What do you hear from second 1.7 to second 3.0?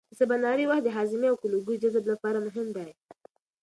جذب لپاره مهم دی.